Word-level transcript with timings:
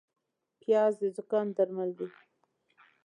پیاز 0.61 0.93
د 1.01 1.03
زکام 1.17 1.47
درمل 1.57 1.89
دی 1.97 2.07